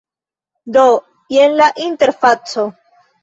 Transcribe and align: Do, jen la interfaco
Do, 0.77 0.85
jen 1.37 1.53
la 1.59 1.67
interfaco 1.91 2.65